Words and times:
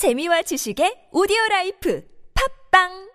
재미와 0.00 0.40
지식의 0.48 1.12
오디오 1.12 1.36
라이프. 1.50 2.00
팝빵 2.32 3.09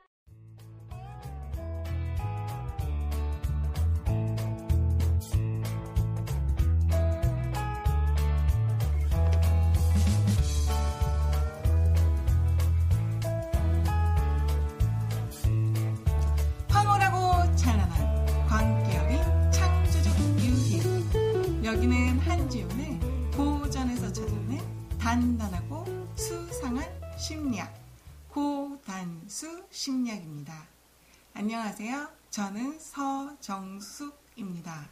심리학입니다. 29.75 30.67
안녕하세요. 31.33 32.09
저는 32.29 32.79
서정숙입니다. 32.79 34.87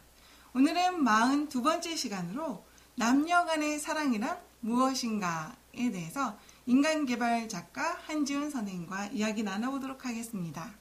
오늘은 0.52 1.02
42번째 1.02 1.96
시간으로 1.96 2.62
남녀 2.94 3.46
간의 3.46 3.78
사랑이란 3.78 4.38
무엇인가에 4.60 5.90
대해서 5.90 6.38
인간개발 6.66 7.48
작가 7.48 7.94
한지훈 8.06 8.50
선생님과 8.50 9.06
이야기 9.06 9.42
나눠보도록 9.42 10.04
하겠습니다. 10.04 10.74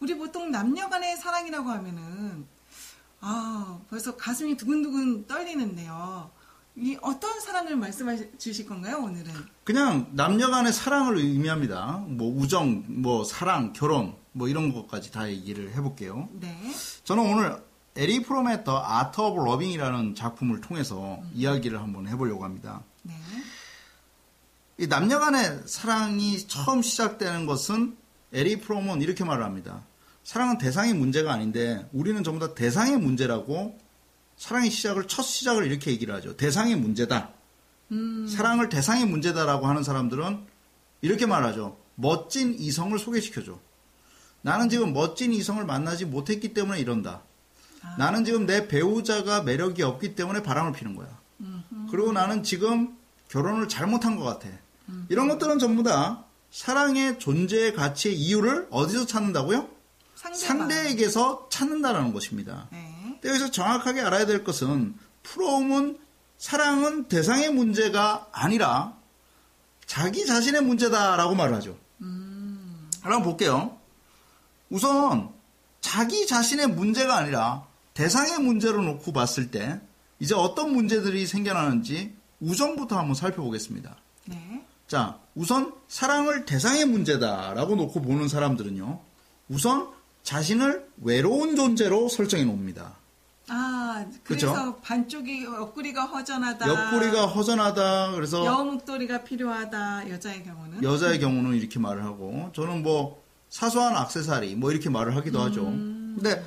우리 0.00 0.18
보통 0.18 0.50
남녀 0.50 0.88
간의 0.88 1.16
사랑이라고 1.16 1.70
하면은 1.70 2.48
아 3.20 3.80
벌써 3.88 4.16
가슴이 4.16 4.56
두근두근 4.56 5.28
떨리는데요. 5.28 6.32
이 6.76 6.96
어떤 7.02 7.40
사랑을 7.40 7.76
말씀해 7.76 8.38
주실 8.38 8.66
건가요 8.66 8.98
오늘은? 8.98 9.32
그냥 9.64 10.08
남녀 10.12 10.50
간의 10.50 10.72
사랑을 10.72 11.18
의미합니다. 11.18 12.04
뭐 12.06 12.34
우정, 12.34 12.84
뭐 12.88 13.24
사랑, 13.24 13.72
결혼, 13.72 14.14
뭐 14.32 14.48
이런 14.48 14.72
것까지 14.72 15.12
다 15.12 15.28
얘기를 15.28 15.74
해볼게요. 15.74 16.28
네. 16.32 16.56
저는 17.04 17.22
오늘 17.24 17.62
에리히 17.94 18.22
프롬의 18.22 18.64
The 18.64 18.78
Art 18.78 19.20
of 19.20 19.44
Loving이라는 19.44 20.14
작품을 20.14 20.62
통해서 20.62 21.20
이야기를 21.34 21.78
한번 21.78 22.08
해보려고 22.08 22.44
합니다. 22.44 22.82
네. 23.02 23.14
이 24.78 24.86
남녀 24.88 25.18
간의 25.18 25.62
사랑이 25.66 26.38
처음 26.48 26.80
시작되는 26.80 27.44
것은 27.44 27.96
에리히 28.32 28.60
프롬은 28.60 29.02
이렇게 29.02 29.24
말을 29.24 29.44
합니다. 29.44 29.82
사랑은 30.24 30.56
대상의 30.56 30.94
문제가 30.94 31.32
아닌데 31.32 31.86
우리는 31.92 32.24
전부 32.24 32.46
다 32.46 32.54
대상의 32.54 32.96
문제라고 32.96 33.78
사랑의 34.42 34.72
시작을 34.72 35.06
첫 35.06 35.22
시작을 35.22 35.70
이렇게 35.70 35.92
얘기를 35.92 36.12
하죠. 36.16 36.36
대상의 36.36 36.74
문제다. 36.74 37.30
사랑을 38.28 38.68
대상의 38.68 39.06
문제다라고 39.06 39.68
하는 39.68 39.84
사람들은 39.84 40.44
이렇게 41.00 41.26
말하죠. 41.26 41.78
멋진 41.94 42.52
이성을 42.58 42.98
소개시켜줘. 42.98 43.60
나는 44.40 44.68
지금 44.68 44.92
멋진 44.92 45.32
이성을 45.32 45.64
만나지 45.64 46.06
못했기 46.06 46.54
때문에 46.54 46.80
이런다. 46.80 47.22
나는 47.98 48.24
지금 48.24 48.44
내 48.44 48.66
배우자가 48.66 49.42
매력이 49.42 49.84
없기 49.84 50.16
때문에 50.16 50.42
바람을 50.42 50.72
피는 50.72 50.96
거야. 50.96 51.20
그리고 51.92 52.10
나는 52.10 52.42
지금 52.42 52.96
결혼을 53.28 53.68
잘못한 53.68 54.16
것 54.16 54.24
같아. 54.24 54.48
이런 55.08 55.28
것들은 55.28 55.60
전부 55.60 55.84
다 55.84 56.24
사랑의 56.50 57.20
존재의 57.20 57.74
가치의 57.74 58.16
이유를 58.16 58.66
어디서 58.72 59.06
찾는다고요? 59.06 59.68
상대방. 60.16 60.40
상대에게서 60.40 61.46
찾는다라는 61.48 62.12
것입니다. 62.12 62.66
네. 62.72 62.91
여기서 63.24 63.50
정확하게 63.50 64.00
알아야 64.02 64.26
될 64.26 64.44
것은 64.44 64.94
프롬은 65.22 65.98
사랑은 66.38 67.04
대상의 67.04 67.50
문제가 67.50 68.28
아니라 68.32 68.96
자기 69.86 70.26
자신의 70.26 70.62
문제다라고 70.62 71.34
말을 71.34 71.54
하죠. 71.56 71.78
한번 73.02 73.22
볼게요. 73.22 73.78
우선 74.70 75.30
자기 75.80 76.26
자신의 76.26 76.68
문제가 76.68 77.16
아니라 77.16 77.66
대상의 77.94 78.38
문제로 78.38 78.82
놓고 78.82 79.12
봤을 79.12 79.50
때 79.50 79.80
이제 80.18 80.34
어떤 80.34 80.72
문제들이 80.72 81.26
생겨나는지 81.26 82.16
우정부터 82.40 82.98
한번 82.98 83.14
살펴보겠습니다. 83.14 83.96
네. 84.26 84.64
자, 84.86 85.18
우선 85.34 85.74
사랑을 85.88 86.44
대상의 86.44 86.86
문제다라고 86.86 87.76
놓고 87.76 88.02
보는 88.02 88.28
사람들은요. 88.28 89.00
우선 89.48 89.90
자신을 90.22 90.88
외로운 91.02 91.56
존재로 91.56 92.08
설정해 92.08 92.44
놓습니다. 92.44 92.96
아 93.48 94.06
그래서 94.24 94.52
그쵸? 94.52 94.80
반쪽이 94.82 95.44
옆구리가 95.44 96.04
허전하다. 96.04 96.68
옆구리가 96.68 97.26
허전하다. 97.26 98.12
그래서 98.12 98.44
여목도리가 98.44 99.24
필요하다. 99.24 100.10
여자의 100.10 100.44
경우는. 100.44 100.82
여자의 100.82 101.18
경우는 101.20 101.56
이렇게 101.56 101.78
말을 101.78 102.04
하고 102.04 102.50
저는 102.54 102.82
뭐 102.82 103.22
사소한 103.48 103.96
악세사리 103.96 104.54
뭐 104.56 104.70
이렇게 104.70 104.88
말을 104.90 105.16
하기도 105.16 105.40
하죠. 105.42 105.64
근데 105.64 106.42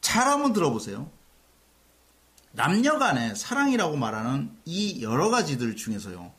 잘 0.00 0.26
한번 0.26 0.52
들어보세요. 0.52 1.10
남녀 2.52 2.98
간의 2.98 3.36
사랑이라고 3.36 3.96
말하는 3.96 4.50
이 4.64 5.02
여러 5.02 5.30
가지들 5.30 5.76
중에서요. 5.76 6.32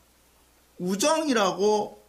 우정이라고 0.78 2.02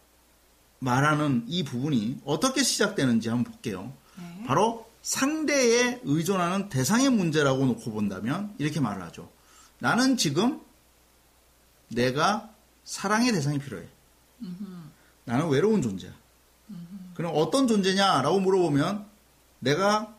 말하는 0.80 1.44
이 1.46 1.64
부분이 1.64 2.20
어떻게 2.24 2.62
시작되는지 2.62 3.30
한번 3.30 3.50
볼게요. 3.52 3.92
네. 4.18 4.44
바로 4.46 4.86
상대에 5.04 6.00
의존하는 6.02 6.70
대상의 6.70 7.10
문제라고 7.10 7.66
놓고 7.66 7.92
본다면 7.92 8.54
이렇게 8.56 8.80
말을 8.80 9.02
하죠. 9.02 9.30
나는 9.78 10.16
지금 10.16 10.62
내가 11.88 12.50
사랑의 12.84 13.32
대상이 13.32 13.58
필요해. 13.58 13.86
나는 15.26 15.50
외로운 15.50 15.82
존재야. 15.82 16.10
그럼 17.12 17.32
어떤 17.36 17.68
존재냐라고 17.68 18.40
물어보면 18.40 19.04
내가 19.58 20.16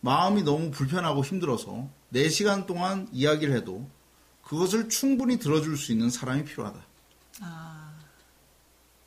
마음이 0.00 0.44
너무 0.44 0.70
불편하고 0.70 1.22
힘들어서 1.22 1.86
4시간 2.14 2.66
동안 2.66 3.06
이야기를 3.12 3.54
해도 3.54 3.86
그것을 4.42 4.88
충분히 4.88 5.38
들어줄 5.38 5.76
수 5.76 5.92
있는 5.92 6.08
사람이 6.08 6.46
필요하다. 6.46 6.80
아 7.42 7.92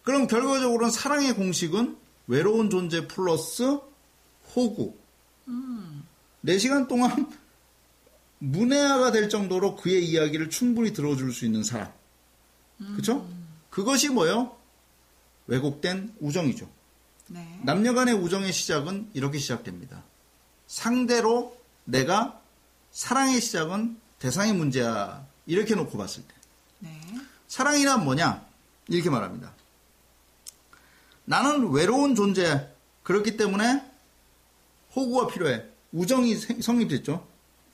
그럼 0.03 0.27
결과적으로는 0.27 0.91
사랑의 0.91 1.33
공식은 1.33 1.97
외로운 2.27 2.69
존재 2.69 3.07
플러스 3.07 3.79
호구. 4.55 4.95
4시간 6.45 6.87
동안 6.87 7.31
문해아가 8.39 9.11
될 9.11 9.29
정도로 9.29 9.75
그의 9.77 10.05
이야기를 10.05 10.49
충분히 10.49 10.93
들어줄 10.93 11.31
수 11.33 11.45
있는 11.45 11.63
사람. 11.63 11.91
그쵸? 12.95 13.27
그것이 13.69 14.09
뭐요? 14.09 14.57
왜곡된 15.47 16.15
우정이죠. 16.19 16.69
네. 17.29 17.59
남녀 17.63 17.93
간의 17.93 18.13
우정의 18.13 18.51
시작은 18.51 19.11
이렇게 19.13 19.37
시작됩니다. 19.37 20.03
상대로 20.67 21.57
내가 21.85 22.41
사랑의 22.91 23.41
시작은 23.41 23.97
대상의 24.19 24.53
문제야. 24.53 25.25
이렇게 25.45 25.75
놓고 25.75 25.97
봤을 25.97 26.23
때. 26.23 26.33
네. 26.79 27.01
사랑이란 27.47 28.03
뭐냐? 28.03 28.45
이렇게 28.87 29.09
말합니다. 29.09 29.53
나는 31.25 31.71
외로운 31.71 32.15
존재. 32.15 32.69
그렇기 33.03 33.37
때문에 33.37 33.92
호구가 34.95 35.27
필요해. 35.27 35.63
우정이 35.91 36.35
생- 36.35 36.61
성립됐죠. 36.61 37.27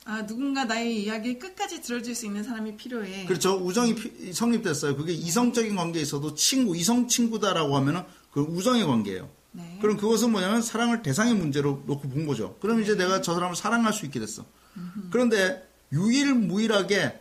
아 0.04 0.26
누군가 0.26 0.64
나의 0.64 1.02
이야기 1.04 1.38
끝까지 1.38 1.82
들어줄 1.82 2.14
수 2.14 2.26
있는 2.26 2.42
사람이 2.42 2.76
필요해. 2.76 3.26
그렇죠. 3.26 3.54
우정이 3.56 3.94
피- 3.94 4.32
성립됐어요. 4.32 4.96
그게 4.96 5.12
이성적인 5.12 5.76
관계에 5.76 6.02
있어도 6.02 6.34
친구, 6.34 6.76
이성 6.76 7.06
친구다라고 7.06 7.76
하면은 7.76 8.02
그 8.32 8.40
우정의 8.40 8.84
관계예요. 8.84 9.28
네. 9.52 9.78
그럼 9.80 9.96
그것은 9.96 10.30
뭐냐면 10.32 10.62
사랑을 10.62 11.02
대상의 11.02 11.34
문제로 11.34 11.82
놓고 11.86 12.08
본 12.08 12.26
거죠. 12.26 12.56
그럼 12.60 12.80
이제 12.82 12.94
내가 12.96 13.20
저 13.20 13.34
사람을 13.34 13.56
사랑할 13.56 13.92
수 13.92 14.06
있게 14.06 14.20
됐어. 14.20 14.44
그런데 15.10 15.68
유일무이하게 15.92 17.20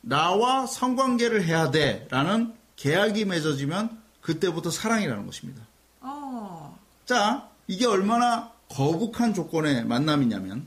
나와 0.00 0.66
성관계를 0.66 1.44
해야 1.44 1.70
돼라는 1.70 2.54
계약이 2.76 3.24
맺어지면 3.24 4.00
그때부터 4.20 4.70
사랑이라는 4.70 5.26
것입니다. 5.26 5.62
어. 6.00 6.78
자, 7.04 7.48
이게 7.66 7.86
얼마나 7.86 8.52
거북한 8.74 9.34
조건의 9.34 9.84
만남이냐면 9.84 10.66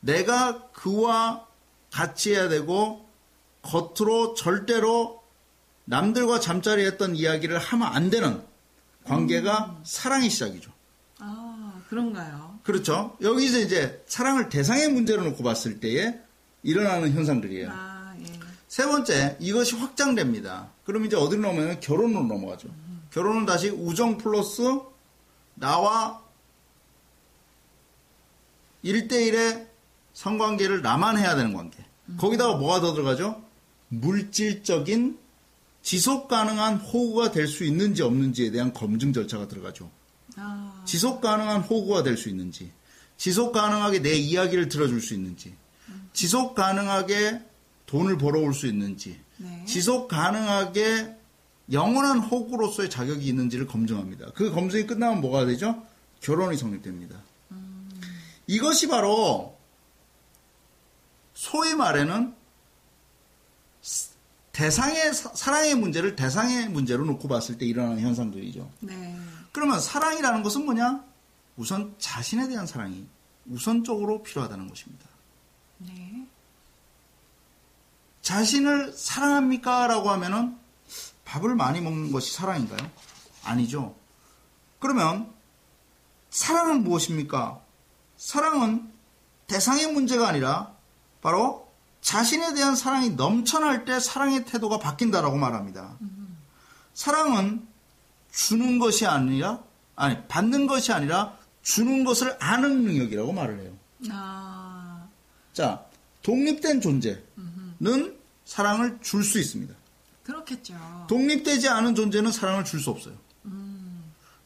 내가 0.00 0.68
그와 0.72 1.46
같이 1.92 2.32
해야 2.32 2.48
되고 2.48 3.08
겉으로 3.62 4.34
절대로 4.34 5.22
남들과 5.84 6.40
잠자리 6.40 6.84
했던 6.84 7.14
이야기를 7.14 7.58
하면 7.58 7.86
안 7.86 8.10
되는 8.10 8.42
관계가 9.04 9.80
사랑의 9.84 10.30
시작이죠. 10.30 10.72
아 11.20 11.80
그런가요? 11.88 12.58
그렇죠. 12.64 13.16
여기서 13.20 13.60
이제 13.60 14.02
사랑을 14.06 14.48
대상의 14.48 14.88
문제로 14.88 15.22
놓고 15.22 15.44
봤을 15.44 15.78
때에 15.78 16.18
일어나는 16.64 17.12
현상들이에요. 17.12 17.70
아 17.70 18.14
예. 18.18 18.24
세 18.66 18.84
번째, 18.86 19.36
이것이 19.38 19.76
확장됩니다. 19.76 20.70
그럼 20.84 21.04
이제 21.04 21.16
어디로 21.16 21.42
넘어가면 21.42 21.80
결혼으로 21.80 22.24
넘어가죠. 22.24 22.68
결혼은 23.10 23.46
다시 23.46 23.68
우정 23.68 24.18
플러스 24.18 24.62
나와 25.54 26.23
1대1의 28.84 29.66
성관계를 30.12 30.82
나만 30.82 31.18
해야 31.18 31.34
되는 31.36 31.54
관계. 31.54 31.78
거기다가 32.18 32.56
뭐가 32.56 32.80
더 32.80 32.92
들어가죠? 32.94 33.42
물질적인 33.88 35.18
지속 35.82 36.28
가능한 36.28 36.76
호구가 36.76 37.30
될 37.32 37.46
수 37.46 37.64
있는지 37.64 38.02
없는지에 38.02 38.50
대한 38.50 38.72
검증 38.72 39.12
절차가 39.12 39.48
들어가죠. 39.48 39.90
아, 40.36 40.82
지속 40.86 41.20
가능한 41.20 41.60
호구가 41.62 42.02
될 42.02 42.16
수 42.16 42.28
있는지, 42.28 42.72
지속 43.16 43.52
가능하게 43.52 44.00
내 44.02 44.14
이야기를 44.14 44.68
들어줄 44.68 45.00
수 45.00 45.14
있는지, 45.14 45.54
지속 46.12 46.54
가능하게 46.54 47.40
돈을 47.86 48.18
벌어올 48.18 48.54
수 48.54 48.66
있는지, 48.66 49.20
네. 49.36 49.64
지속 49.66 50.08
가능하게 50.08 51.14
영원한 51.72 52.18
호구로서의 52.18 52.90
자격이 52.90 53.26
있는지를 53.26 53.66
검증합니다. 53.66 54.32
그 54.34 54.50
검증이 54.52 54.86
끝나면 54.86 55.20
뭐가 55.20 55.44
되죠? 55.46 55.82
결혼이 56.20 56.56
성립됩니다. 56.56 57.22
이것이 58.46 58.88
바로 58.88 59.56
소위 61.34 61.74
말하는 61.74 62.34
대상의 64.52 65.12
사- 65.14 65.34
사랑의 65.34 65.74
문제를 65.74 66.14
대상의 66.14 66.68
문제로 66.68 67.04
놓고 67.04 67.26
봤을 67.26 67.58
때 67.58 67.66
일어나는 67.66 68.00
현상들이죠. 68.00 68.70
네. 68.80 69.18
그러면 69.52 69.80
사랑이라는 69.80 70.42
것은 70.42 70.64
뭐냐? 70.64 71.04
우선 71.56 71.94
자신에 71.98 72.48
대한 72.48 72.66
사랑이 72.66 73.06
우선적으로 73.46 74.22
필요하다는 74.22 74.68
것입니다. 74.68 75.06
네. 75.78 76.26
자신을 78.22 78.92
사랑합니까? 78.92 79.86
라고 79.86 80.10
하면은 80.10 80.56
밥을 81.24 81.54
많이 81.56 81.80
먹는 81.80 82.12
것이 82.12 82.32
사랑인가요? 82.32 82.90
아니죠. 83.42 83.96
그러면 84.78 85.32
사랑은 86.30 86.84
무엇입니까? 86.84 87.60
사랑은 88.24 88.90
대상의 89.48 89.92
문제가 89.92 90.26
아니라 90.26 90.72
바로 91.20 91.70
자신에 92.00 92.54
대한 92.54 92.74
사랑이 92.74 93.10
넘쳐날 93.10 93.84
때 93.84 94.00
사랑의 94.00 94.46
태도가 94.46 94.78
바뀐다라고 94.78 95.36
말합니다. 95.36 95.98
사랑은 96.94 97.68
주는 98.32 98.78
것이 98.78 99.04
아니라 99.04 99.62
아니 99.94 100.26
받는 100.26 100.66
것이 100.66 100.90
아니라 100.90 101.36
주는 101.60 102.04
것을 102.04 102.34
아는 102.40 102.84
능력이라고 102.84 103.30
말을 103.30 103.60
해요. 103.60 103.72
아, 104.10 105.06
자, 105.52 105.84
독립된 106.22 106.80
존재는 106.80 108.18
사랑을 108.46 109.00
줄 109.02 109.22
수 109.22 109.38
있습니다. 109.38 109.74
그렇겠죠. 110.22 110.74
독립되지 111.08 111.68
않은 111.68 111.94
존재는 111.94 112.32
사랑을 112.32 112.64
줄 112.64 112.80
수 112.80 112.88
없어요. 112.88 113.16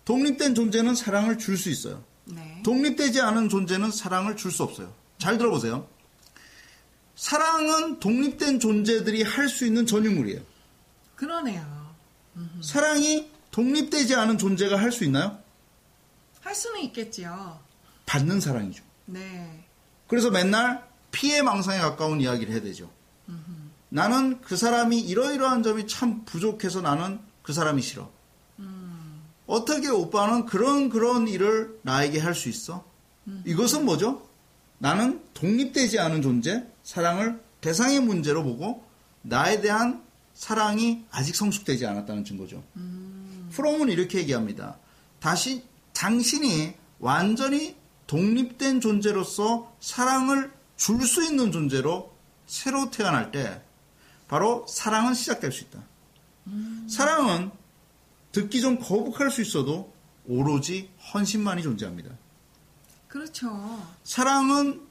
독립된 0.04 0.56
존재는 0.56 0.96
사랑을 0.96 1.38
줄 1.38 1.56
수 1.56 1.70
있어요. 1.70 2.02
네. 2.58 2.62
독립되지 2.62 3.20
않은 3.20 3.48
존재는 3.48 3.90
사랑을 3.90 4.36
줄 4.36 4.50
수 4.50 4.62
없어요. 4.62 4.92
잘 5.18 5.38
들어보세요. 5.38 5.86
사랑은 7.16 7.98
독립된 8.00 8.60
존재들이 8.60 9.22
할 9.22 9.48
수 9.48 9.66
있는 9.66 9.86
전유물이에요. 9.86 10.40
그러네요. 11.16 11.88
사랑이 12.62 13.30
독립되지 13.50 14.14
않은 14.14 14.38
존재가 14.38 14.78
할 14.78 14.92
수 14.92 15.04
있나요? 15.04 15.38
할 16.40 16.54
수는 16.54 16.80
있겠지요. 16.82 17.58
받는 18.06 18.40
사랑이죠. 18.40 18.84
네. 19.06 19.64
그래서 20.06 20.30
맨날 20.30 20.86
피해 21.10 21.42
망상에 21.42 21.78
가까운 21.80 22.20
이야기를 22.20 22.52
해야 22.52 22.62
되죠. 22.62 22.90
나는 23.90 24.40
그 24.42 24.56
사람이 24.56 25.00
이러이러한 25.00 25.62
점이 25.62 25.86
참 25.88 26.24
부족해서 26.24 26.80
나는 26.82 27.20
그 27.42 27.52
사람이 27.52 27.82
싫어. 27.82 28.10
어떻게 29.48 29.88
오빠는 29.88 30.46
그런 30.46 30.88
그런 30.90 31.26
일을 31.26 31.80
나에게 31.82 32.20
할 32.20 32.34
수 32.34 32.48
있어? 32.48 32.84
이것은 33.44 33.84
뭐죠? 33.84 34.28
나는 34.78 35.20
독립되지 35.34 35.98
않은 35.98 36.22
존재, 36.22 36.64
사랑을 36.84 37.40
대상의 37.60 38.00
문제로 38.00 38.44
보고 38.44 38.84
나에 39.22 39.60
대한 39.60 40.02
사랑이 40.34 41.04
아직 41.10 41.34
성숙되지 41.34 41.84
않았다는 41.86 42.24
증거죠. 42.24 42.62
프롬은 43.50 43.88
이렇게 43.88 44.18
얘기합니다. 44.18 44.76
다시 45.18 45.64
당신이 45.94 46.74
완전히 47.00 47.74
독립된 48.06 48.80
존재로서 48.80 49.74
사랑을 49.80 50.52
줄 50.76 51.02
수 51.04 51.24
있는 51.24 51.50
존재로 51.50 52.12
새로 52.46 52.90
태어날 52.90 53.32
때 53.32 53.60
바로 54.28 54.64
사랑은 54.68 55.14
시작될 55.14 55.50
수 55.50 55.64
있다. 55.64 55.82
사랑은 56.88 57.50
듣기 58.38 58.60
좀 58.60 58.78
거북할 58.78 59.32
수 59.32 59.42
있어도 59.42 59.92
오로지 60.24 60.90
헌신만이 61.12 61.62
존재합니다. 61.62 62.10
그렇죠. 63.08 63.82
사랑은 64.04 64.86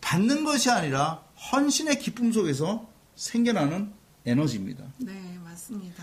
받는 0.00 0.44
것이 0.44 0.68
아니라 0.68 1.22
헌신의 1.52 2.00
기쁨 2.00 2.32
속에서 2.32 2.88
생겨나는 3.14 3.92
에너지입니다. 4.24 4.84
네, 4.98 5.38
맞습니다. 5.44 6.02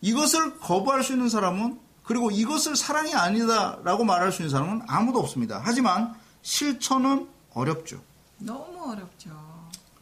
이것을 0.00 0.58
거부할 0.58 1.04
수 1.04 1.12
있는 1.12 1.28
사람은 1.28 1.78
그리고 2.02 2.32
이것을 2.32 2.74
사랑이 2.74 3.14
아니다라고 3.14 4.04
말할 4.04 4.32
수 4.32 4.42
있는 4.42 4.50
사람은 4.50 4.82
아무도 4.88 5.20
없습니다. 5.20 5.60
하지만 5.62 6.14
실천은 6.42 7.28
어렵죠. 7.52 8.02
너무 8.38 8.90
어렵죠. 8.90 9.30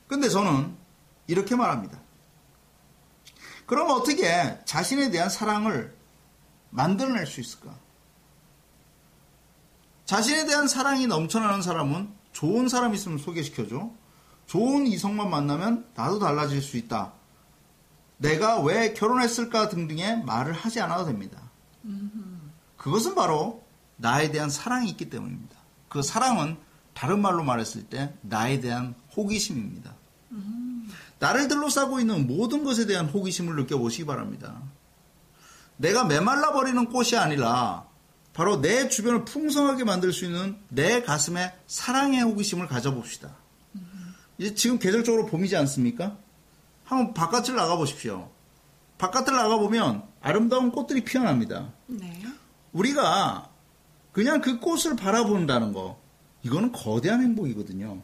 근데 0.07 0.31
저는 0.31 0.75
이렇게 1.27 1.55
말합니다. 1.55 1.99
그럼 3.67 3.91
어떻게 3.91 4.59
자신에 4.65 5.11
대한 5.11 5.29
사랑을 5.29 5.94
만들어낼 6.75 7.27
수 7.27 7.41
있을까? 7.41 7.75
자신에 10.05 10.45
대한 10.45 10.69
사랑이 10.69 11.07
넘쳐나는 11.07 11.63
사람은 11.63 12.11
좋은 12.33 12.69
사람 12.69 12.93
있으면 12.95 13.19
소개시켜줘. 13.19 13.91
좋은 14.47 14.87
이성만 14.87 15.31
만나면 15.31 15.87
나도 15.95 16.19
달라질 16.19 16.61
수 16.61 16.77
있다. 16.77 17.13
내가 18.19 18.61
왜 18.61 18.93
결혼했을까 18.93 19.69
등등의 19.69 20.25
말을 20.25 20.53
하지 20.53 20.81
않아도 20.81 21.07
됩니다. 21.07 21.41
그것은 22.77 23.15
바로 23.15 23.65
나에 23.97 24.31
대한 24.31 24.51
사랑이 24.51 24.91
있기 24.91 25.09
때문입니다. 25.09 25.57
그 25.89 26.03
사랑은 26.03 26.59
다른 26.93 27.23
말로 27.23 27.45
말했을 27.45 27.85
때 27.85 28.13
나에 28.21 28.61
대한 28.61 28.95
호기심입니다. 29.17 29.95
나를 31.21 31.49
둘러싸고 31.49 32.01
있는 32.01 32.27
모든 32.27 32.65
것에 32.65 32.87
대한 32.87 33.07
호기심을 33.07 33.55
느껴보시기 33.57 34.05
바랍니다. 34.05 34.61
내가 35.77 36.05
메말라 36.05 36.53
버리는 36.53 36.85
꽃이 36.89 37.17
아니라 37.17 37.87
바로 38.33 38.61
내 38.61 38.89
주변을 38.89 39.25
풍성하게 39.25 39.85
만들 39.85 40.13
수 40.13 40.25
있는 40.25 40.59
내 40.69 41.03
가슴에 41.03 41.53
사랑의 41.67 42.23
호기심을 42.23 42.67
가져봅시다. 42.67 43.37
이제 44.39 44.55
지금 44.55 44.79
계절적으로 44.79 45.27
봄이지 45.27 45.57
않습니까? 45.57 46.17
한번 46.85 47.15
바깥을 47.15 47.55
나가 47.55 47.77
보십시오. 47.77 48.31
바깥을 48.99 49.35
나가 49.35 49.59
보면 49.59 50.03
아름다운 50.21 50.73
꽃들이 50.73 51.05
피어납니다. 51.05 51.73
네. 51.87 52.23
우리가 52.73 53.51
그냥 54.13 54.41
그 54.41 54.59
꽃을 54.59 54.97
바라본다는 54.97 55.73
거, 55.73 56.01
이거는 56.43 56.73
거대한 56.73 57.23
행복이거든요. 57.23 58.03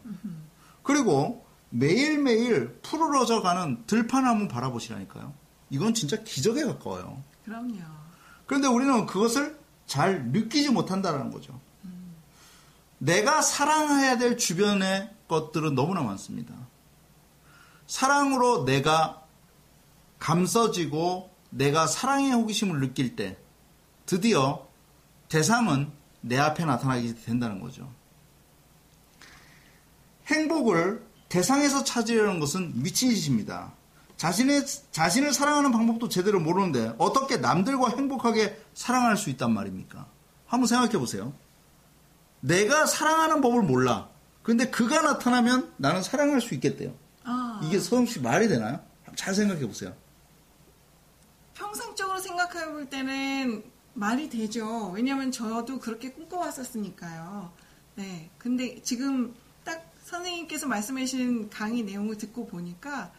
그리고 0.82 1.44
매일매일 1.70 2.78
푸르러져 2.82 3.42
가는 3.42 3.84
들판나무 3.86 4.48
바라보시라니까요. 4.48 5.32
이건 5.70 5.94
진짜 5.94 6.22
기적에 6.22 6.64
가까워요. 6.64 7.22
그럼요. 7.44 7.78
그런데 8.46 8.68
우리는 8.68 9.06
그것을 9.06 9.58
잘 9.86 10.26
느끼지 10.26 10.70
못한다는 10.70 11.30
거죠. 11.30 11.60
내가 12.98 13.40
사랑해야 13.40 14.18
될 14.18 14.36
주변의 14.36 15.10
것들은 15.26 15.74
너무나 15.74 16.02
많습니다. 16.02 16.54
사랑으로 17.86 18.64
내가 18.64 19.24
감싸지고 20.18 21.30
내가 21.50 21.86
사랑의 21.86 22.32
호기심을 22.32 22.80
느낄 22.80 23.16
때 23.16 23.38
드디어 24.06 24.68
대상은 25.28 25.90
내 26.20 26.38
앞에 26.38 26.64
나타나게 26.64 27.14
된다는 27.14 27.60
거죠. 27.60 27.90
행복을 30.26 31.04
대상에서 31.28 31.84
찾으려는 31.84 32.38
것은 32.38 32.82
미친 32.82 33.14
짓입니다. 33.14 33.72
자신의, 34.20 34.66
자신을 34.90 35.32
사랑하는 35.32 35.72
방법도 35.72 36.10
제대로 36.10 36.40
모르는데 36.40 36.94
어떻게 36.98 37.38
남들과 37.38 37.88
행복하게 37.88 38.60
사랑할 38.74 39.16
수 39.16 39.30
있단 39.30 39.50
말입니까? 39.50 40.06
한번 40.44 40.66
생각해 40.66 40.98
보세요. 40.98 41.32
내가 42.40 42.84
사랑하는 42.84 43.40
법을 43.40 43.62
몰라. 43.62 44.10
근데 44.42 44.68
그가 44.68 45.00
나타나면 45.00 45.72
나는 45.78 46.02
사랑할 46.02 46.42
수 46.42 46.52
있겠대요. 46.52 46.92
아, 47.24 47.62
이게 47.64 47.80
서영 47.80 48.04
씨 48.04 48.20
말이 48.20 48.46
되나요? 48.46 48.84
잘 49.16 49.34
생각해 49.34 49.66
보세요. 49.66 49.96
평상적으로 51.54 52.18
생각해 52.18 52.72
볼 52.72 52.90
때는 52.90 53.64
말이 53.94 54.28
되죠. 54.28 54.90
왜냐하면 54.90 55.32
저도 55.32 55.78
그렇게 55.78 56.12
꿈꿔왔었으니까요. 56.12 57.52
네. 57.94 58.28
근데 58.36 58.82
지금 58.82 59.34
딱 59.64 59.90
선생님께서 60.04 60.66
말씀하신 60.66 61.48
강의 61.48 61.84
내용을 61.84 62.18
듣고 62.18 62.46
보니까 62.46 63.12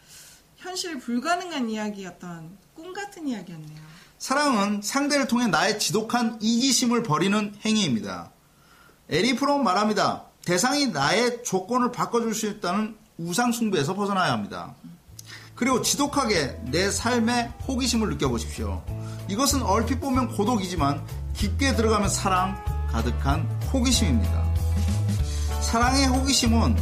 현실 0.62 0.98
불가능한 1.00 1.68
이야기였던 1.68 2.56
꿈 2.74 2.92
같은 2.92 3.26
이야기였네요. 3.26 3.80
사랑은 4.18 4.80
상대를 4.80 5.26
통해 5.26 5.48
나의 5.48 5.80
지독한 5.80 6.38
이기심을 6.40 7.02
버리는 7.02 7.52
행위입니다. 7.64 8.30
에리 9.08 9.34
프롬 9.34 9.64
말합니다. 9.64 10.26
대상이 10.44 10.86
나의 10.86 11.42
조건을 11.42 11.90
바꿔줄 11.90 12.32
수 12.32 12.46
있다는 12.46 12.96
우상숭배에서 13.18 13.94
벗어나야 13.94 14.32
합니다. 14.32 14.76
그리고 15.56 15.82
지독하게 15.82 16.60
내 16.66 16.92
삶에 16.92 17.52
호기심을 17.66 18.10
느껴보십시오. 18.10 18.84
이것은 19.28 19.62
얼핏 19.62 20.00
보면 20.00 20.28
고독이지만 20.28 21.04
깊게 21.34 21.74
들어가면 21.74 22.08
사랑 22.08 22.56
가득한 22.92 23.48
호기심입니다. 23.72 24.54
사랑의 25.60 26.06
호기심은 26.06 26.76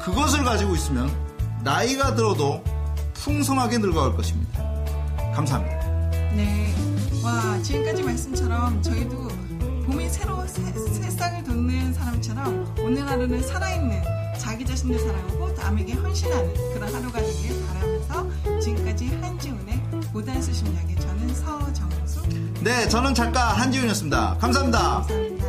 그것을 0.00 0.42
가지고 0.42 0.74
있으면 0.74 1.29
나이가 1.62 2.14
들어도 2.14 2.62
풍성하게 3.14 3.78
늙어갈 3.78 4.16
것입니다. 4.16 4.62
감사합니다. 5.34 5.76
네. 6.34 6.74
와, 7.22 7.60
지금까지 7.62 8.02
말씀처럼 8.02 8.82
저희도 8.82 9.28
봄이 9.86 10.08
새로 10.08 10.46
새, 10.46 10.62
새싹을 10.72 11.44
돋는 11.44 11.92
사람처럼 11.92 12.74
오늘 12.78 13.06
하루는 13.06 13.42
살아있는 13.42 14.02
자기 14.38 14.64
자신을 14.64 14.98
사랑하고 14.98 15.52
남에게 15.52 15.92
헌신하는 15.94 16.54
그런 16.72 16.94
하루가 16.94 17.20
되길 17.20 17.66
바라면서 17.66 18.60
지금까지 18.60 19.08
한지훈의 19.20 19.82
고단 20.12 20.40
수심 20.40 20.66
이야기 20.68 20.96
저는 20.96 21.34
서정수 21.34 22.22
네, 22.62 22.88
저는 22.88 23.14
작가 23.14 23.48
한지훈이었습니다. 23.48 24.38
감사합니다. 24.38 24.80
감사합니다. 24.80 25.39